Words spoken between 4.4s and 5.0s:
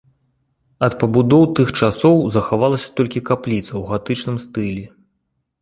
стылі.